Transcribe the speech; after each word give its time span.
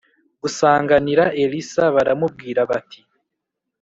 Gusanganira 0.41 1.23
elisa 1.43 1.83
baramubwira 1.95 2.61
bati 2.69 2.99